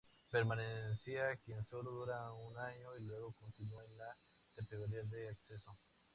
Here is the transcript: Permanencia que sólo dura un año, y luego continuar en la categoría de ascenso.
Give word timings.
Permanencia 0.31 1.37
que 1.45 1.63
sólo 1.63 1.91
dura 1.91 2.33
un 2.33 2.57
año, 2.57 2.97
y 2.97 3.03
luego 3.03 3.33
continuar 3.33 3.85
en 3.85 3.99
la 3.99 4.17
categoría 4.55 5.03
de 5.03 5.29
ascenso. 5.29 5.77